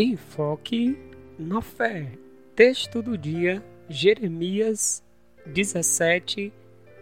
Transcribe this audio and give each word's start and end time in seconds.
Enfoque 0.00 0.96
na 1.36 1.60
fé. 1.60 2.12
Texto 2.54 3.02
do 3.02 3.18
dia, 3.18 3.60
Jeremias 3.88 5.02
17, 5.44 6.52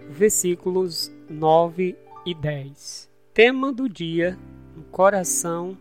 versículos 0.09 1.13
9 1.29 1.95
e 2.25 2.35
10. 2.35 3.11
Tema 3.35 3.71
do 3.71 3.87
dia: 3.87 4.39
um 4.75 4.81
coração 4.81 5.77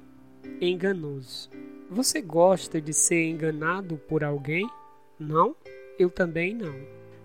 enganoso. 0.59 1.49
Você 1.89 2.21
gosta 2.21 2.81
de 2.81 2.91
ser 2.91 3.29
enganado 3.29 3.95
por 4.09 4.21
alguém? 4.21 4.69
Não? 5.17 5.55
Eu 5.97 6.09
também 6.09 6.53
não. 6.53 6.75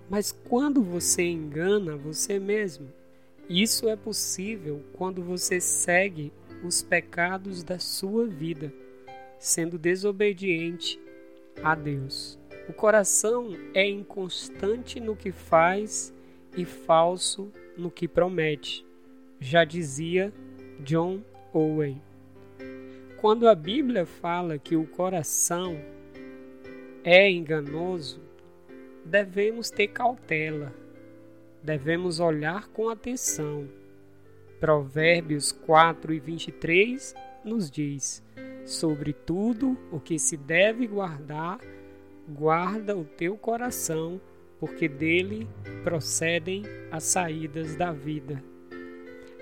Mas 0.08 0.30
quando 0.30 0.84
você 0.84 1.22
engana 1.24 1.96
você 1.96 2.38
mesmo, 2.38 2.86
isso 3.48 3.88
é 3.88 3.96
possível 3.96 4.84
quando 4.92 5.20
você 5.20 5.60
segue 5.60 6.32
os 6.62 6.80
pecados 6.80 7.64
da 7.64 7.80
sua 7.80 8.28
vida 8.28 8.72
sendo 9.40 9.78
desobediente 9.78 11.00
a 11.62 11.74
Deus. 11.74 12.38
O 12.68 12.72
coração 12.72 13.56
é 13.74 13.88
inconstante 13.88 15.00
no 15.00 15.16
que 15.16 15.32
faz 15.32 16.14
e 16.56 16.64
falso 16.64 17.50
no 17.76 17.90
que 17.90 18.06
promete, 18.06 18.86
já 19.40 19.64
dizia 19.64 20.32
John 20.80 21.22
Owen. 21.52 22.00
Quando 23.16 23.48
a 23.48 23.54
Bíblia 23.54 24.04
fala 24.04 24.58
que 24.58 24.76
o 24.76 24.86
coração 24.86 25.80
é 27.02 27.30
enganoso, 27.30 28.20
devemos 29.04 29.70
ter 29.70 29.88
cautela, 29.88 30.72
devemos 31.62 32.20
olhar 32.20 32.68
com 32.68 32.90
atenção. 32.90 33.66
Provérbios 34.58 35.50
4 35.52 36.12
e 36.12 36.20
23 36.20 37.14
nos 37.44 37.70
diz: 37.70 38.22
Sobre 38.64 39.12
tudo 39.12 39.76
o 39.90 39.98
que 39.98 40.18
se 40.18 40.36
deve 40.36 40.86
guardar, 40.86 41.58
guarda 42.28 42.96
o 42.96 43.04
teu 43.04 43.36
coração, 43.36 44.20
porque 44.58 44.88
dele 44.88 45.48
procedem 45.82 46.62
as 46.90 47.04
saídas 47.04 47.74
da 47.74 47.92
vida. 47.92 48.42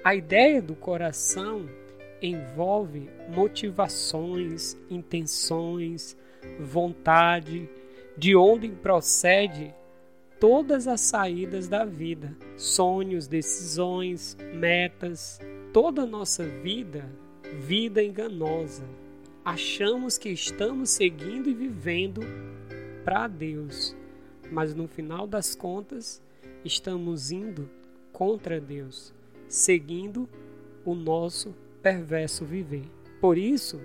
A 0.04 0.14
ideia 0.14 0.62
do 0.62 0.74
coração 0.74 1.68
envolve 2.22 3.08
motivações, 3.28 4.76
intenções, 4.88 6.16
vontade, 6.58 7.68
de 8.16 8.34
onde 8.34 8.68
procede 8.68 9.74
todas 10.40 10.86
as 10.86 11.00
saídas 11.00 11.68
da 11.68 11.84
vida, 11.84 12.36
sonhos, 12.56 13.26
decisões, 13.26 14.36
metas, 14.54 15.40
toda 15.72 16.02
a 16.02 16.06
nossa 16.06 16.44
vida, 16.44 17.04
vida 17.60 18.02
enganosa, 18.02 18.84
achamos 19.48 20.18
que 20.18 20.28
estamos 20.28 20.90
seguindo 20.90 21.48
e 21.48 21.54
vivendo 21.54 22.20
para 23.02 23.26
Deus, 23.26 23.96
mas 24.52 24.74
no 24.74 24.86
final 24.86 25.26
das 25.26 25.54
contas 25.54 26.22
estamos 26.62 27.30
indo 27.30 27.66
contra 28.12 28.60
Deus, 28.60 29.14
seguindo 29.48 30.28
o 30.84 30.94
nosso 30.94 31.54
perverso 31.82 32.44
viver. 32.44 32.84
Por 33.22 33.38
isso, 33.38 33.80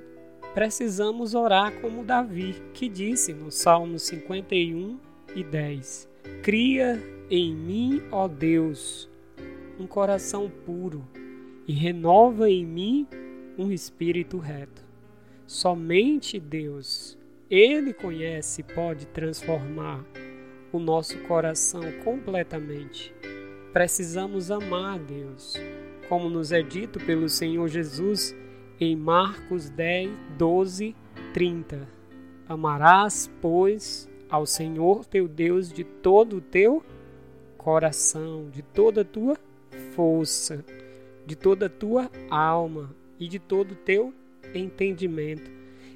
precisamos 0.53 1.34
orar 1.34 1.80
como 1.80 2.03
Davi, 2.03 2.61
que 2.73 2.89
disse 2.89 3.31
no 3.31 3.50
Salmo 3.50 3.97
51 3.97 5.00
e 5.34 5.45
10: 5.45 6.09
Cria 6.41 7.02
em 7.29 7.56
mim, 7.56 8.03
ó 8.12 8.28
Deus, 8.28 9.09
um 9.79 9.88
coração 9.88 10.52
puro 10.66 11.07
e 11.66 11.72
renova 11.72 12.50
em 12.50 12.66
mim 12.66 13.07
um 13.57 13.72
espírito 13.72 14.38
reto. 14.40 14.83
Somente 15.53 16.40
Deus, 16.40 17.16
Ele 17.47 17.94
conhece 17.94 18.62
e 18.62 18.64
pode 18.64 19.06
transformar 19.06 20.03
o 20.72 20.80
nosso 20.80 21.16
coração 21.28 21.84
completamente. 22.03 23.14
Precisamos 23.72 24.50
amar 24.50 24.96
a 24.96 24.97
Deus, 24.97 25.53
como 26.09 26.28
nos 26.28 26.52
é 26.52 26.64
dito 26.64 27.00
pelo 27.06 27.30
Senhor 27.30 27.68
Jesus 27.68 28.36
em 28.80 28.96
Marcos 28.96 29.69
10, 29.69 30.09
12, 30.40 30.96
30. 31.36 31.88
Amarás, 32.50 33.30
pois, 33.40 34.09
ao 34.28 34.47
Senhor 34.47 35.06
teu 35.06 35.28
Deus 35.28 35.72
de 35.72 35.84
todo 35.84 36.38
o 36.38 36.41
teu 36.41 36.84
coração, 37.59 38.50
de 38.50 38.64
toda 38.64 39.02
a 39.02 39.06
tua 39.06 39.38
força, 39.91 40.66
de 41.28 41.35
toda 41.35 41.68
a 41.68 41.70
tua 41.70 42.09
alma 42.28 42.90
e 43.20 43.28
de 43.28 43.38
todo 43.38 43.74
o 43.74 43.75
teu 43.75 44.12
entendimento 44.53 45.52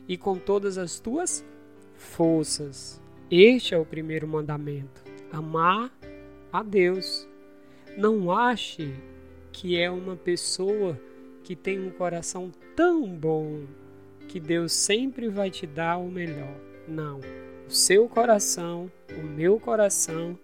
e 0.08 0.18
com 0.18 0.38
todas 0.38 0.78
as 0.78 1.00
tuas 1.00 1.46
forças. 1.96 3.02
Este 3.30 3.74
é 3.74 3.78
o 3.78 3.86
primeiro 3.86 4.28
mandamento: 4.28 5.04
amar 5.32 5.92
a 6.52 6.64
Deus. 6.64 7.28
Não 7.98 8.32
ache 8.32 8.94
que 9.52 9.78
é 9.80 9.90
uma 9.90 10.16
pessoa 10.16 11.00
que 11.44 11.56
tem 11.56 11.80
um 11.80 11.90
coração 11.90 12.52
tão 12.76 13.08
bom 13.08 13.66
que 14.28 14.40
Deus 14.40 14.74
sempre 14.74 15.30
vai 15.30 15.50
te 15.50 15.66
dar 15.66 15.98
o 15.98 16.12
melhor. 16.12 16.56
Não. 16.88 17.20
O 17.68 17.72
seu 17.72 18.08
coração, 18.08 18.92
o 19.18 19.24
meu 19.24 19.60
coração 19.60 20.38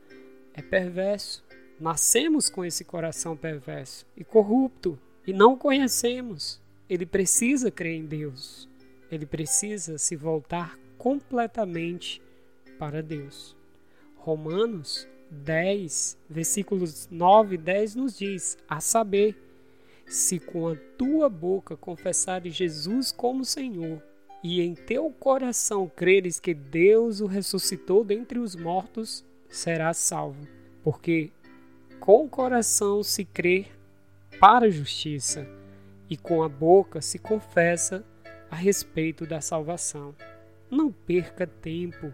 é 0.53 0.61
perverso. 0.61 1.43
Nascemos 1.79 2.49
com 2.49 2.63
esse 2.63 2.83
coração 2.83 3.35
perverso 3.35 4.05
e 4.15 4.23
corrupto 4.23 4.97
e 5.27 5.33
não 5.33 5.57
conhecemos. 5.57 6.62
Ele 6.93 7.07
precisa 7.07 7.71
crer 7.71 7.95
em 7.95 8.05
Deus. 8.05 8.69
Ele 9.11 9.25
precisa 9.25 9.97
se 9.97 10.15
voltar 10.15 10.77
completamente 10.95 12.21
para 12.77 13.01
Deus. 13.01 13.55
Romanos 14.15 15.07
10, 15.31 16.15
versículos 16.29 17.07
9 17.09 17.55
e 17.55 17.57
10 17.57 17.95
nos 17.95 18.15
diz: 18.15 18.59
A 18.69 18.79
saber, 18.79 19.35
se 20.05 20.37
com 20.37 20.67
a 20.67 20.75
tua 20.95 21.27
boca 21.29 21.75
confessares 21.75 22.53
Jesus 22.53 23.11
como 23.11 23.43
Senhor, 23.43 23.99
e 24.43 24.61
em 24.61 24.75
teu 24.75 25.09
coração 25.09 25.91
creres 25.95 26.39
que 26.39 26.53
Deus 26.53 27.21
o 27.21 27.25
ressuscitou 27.25 28.03
dentre 28.03 28.37
os 28.37 28.55
mortos, 28.55 29.25
serás 29.49 29.97
salvo. 29.97 30.47
Porque 30.83 31.31
com 31.99 32.25
o 32.25 32.29
coração 32.29 33.01
se 33.01 33.25
crê 33.25 33.65
para 34.39 34.67
a 34.67 34.69
justiça 34.69 35.62
e 36.09 36.17
com 36.17 36.43
a 36.43 36.49
boca 36.49 37.01
se 37.01 37.17
confessa 37.17 38.05
a 38.49 38.55
respeito 38.55 39.25
da 39.25 39.41
salvação. 39.41 40.15
Não 40.69 40.91
perca 40.91 41.47
tempo. 41.47 42.13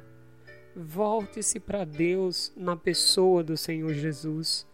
Volte-se 0.75 1.59
para 1.59 1.83
Deus 1.83 2.53
na 2.55 2.75
pessoa 2.75 3.43
do 3.43 3.57
Senhor 3.57 3.93
Jesus, 3.93 4.65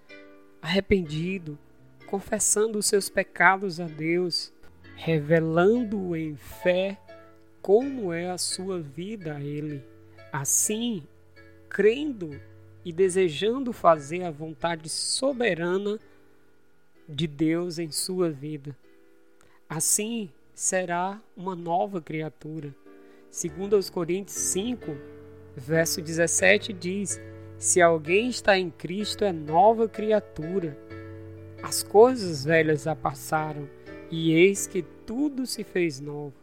arrependido, 0.61 1.57
confessando 2.05 2.77
os 2.77 2.85
seus 2.85 3.09
pecados 3.09 3.79
a 3.79 3.85
Deus, 3.85 4.53
revelando 4.95 6.15
em 6.15 6.35
fé 6.35 6.99
como 7.61 8.13
é 8.13 8.29
a 8.29 8.37
sua 8.37 8.79
vida 8.79 9.35
a 9.35 9.41
Ele. 9.41 9.83
Assim, 10.31 11.03
crendo 11.67 12.39
e 12.83 12.93
desejando 12.93 13.73
fazer 13.73 14.23
a 14.23 14.29
vontade 14.29 14.87
soberana 14.87 15.99
de 17.09 17.25
Deus 17.25 17.79
em 17.79 17.89
sua 17.89 18.29
vida. 18.29 18.77
Assim 19.67 20.29
será 20.53 21.19
uma 21.35 21.55
nova 21.55 21.99
criatura. 21.99 22.73
Segundo 23.31 23.75
aos 23.75 23.89
Coríntios 23.89 24.37
5, 24.37 24.95
verso 25.55 26.03
17 26.03 26.71
diz: 26.71 27.19
Se 27.57 27.81
alguém 27.81 28.29
está 28.29 28.57
em 28.59 28.69
Cristo 28.69 29.25
é 29.25 29.31
nova 29.31 29.89
criatura. 29.89 30.77
As 31.63 31.81
coisas 31.81 32.45
velhas 32.45 32.83
já 32.83 32.95
passaram 32.95 33.67
e 34.11 34.33
eis 34.33 34.67
que 34.67 34.83
tudo 34.83 35.47
se 35.47 35.63
fez 35.63 35.99
novo. 35.99 36.35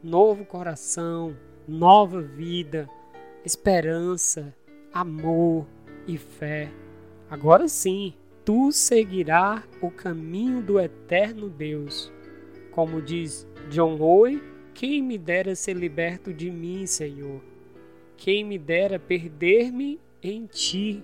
Novo 0.00 0.44
coração, 0.44 1.36
nova 1.66 2.22
vida, 2.22 2.88
esperança, 3.44 4.54
amor 4.92 5.66
e 6.06 6.16
fé. 6.16 6.70
Agora 7.28 7.66
sim, 7.66 8.14
tu 8.44 8.70
seguirás 8.70 9.64
o 9.82 9.90
caminho 9.90 10.62
do 10.62 10.78
eterno 10.78 11.48
Deus 11.50 12.14
como 12.76 13.00
diz 13.00 13.48
John 13.70 13.98
Owen, 13.98 14.38
quem 14.74 15.02
me 15.02 15.16
dera 15.16 15.56
ser 15.56 15.74
liberto 15.74 16.30
de 16.30 16.50
mim, 16.50 16.84
Senhor? 16.84 17.42
Quem 18.18 18.44
me 18.44 18.58
dera 18.58 18.98
perder-me 18.98 19.98
em 20.22 20.44
ti? 20.44 21.02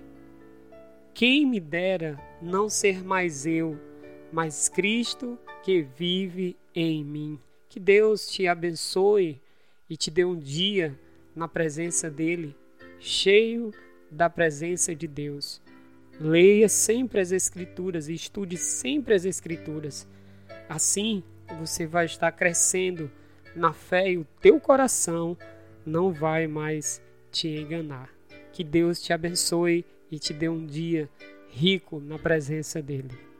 Quem 1.15 1.47
me 1.47 1.59
dera 1.59 2.21
não 2.39 2.69
ser 2.69 3.03
mais 3.03 3.47
eu, 3.47 3.75
mas 4.31 4.69
Cristo 4.69 5.35
que 5.63 5.81
vive 5.81 6.55
em 6.75 7.03
mim? 7.03 7.39
Que 7.67 7.79
Deus 7.79 8.27
te 8.27 8.47
abençoe 8.47 9.41
e 9.89 9.97
te 9.97 10.11
dê 10.11 10.23
um 10.23 10.37
dia 10.37 10.95
na 11.35 11.47
presença 11.47 12.07
dEle, 12.07 12.55
cheio 12.99 13.71
da 14.11 14.29
presença 14.29 14.93
de 14.93 15.07
Deus. 15.07 15.59
Leia 16.21 16.69
sempre 16.69 17.19
as 17.19 17.31
Escrituras 17.31 18.09
e 18.09 18.13
estude 18.13 18.57
sempre 18.57 19.15
as 19.15 19.25
Escrituras. 19.25 20.07
Assim, 20.69 21.23
você 21.53 21.85
vai 21.85 22.05
estar 22.05 22.31
crescendo 22.31 23.09
na 23.55 23.73
fé 23.73 24.11
e 24.11 24.17
o 24.17 24.25
teu 24.41 24.59
coração 24.59 25.37
não 25.85 26.11
vai 26.11 26.47
mais 26.47 27.01
te 27.31 27.47
enganar. 27.47 28.09
Que 28.51 28.63
Deus 28.63 29.01
te 29.01 29.13
abençoe 29.13 29.85
e 30.11 30.19
te 30.19 30.33
dê 30.33 30.49
um 30.49 30.65
dia 30.65 31.09
rico 31.49 31.99
na 31.99 32.17
presença 32.17 32.81
dEle. 32.81 33.32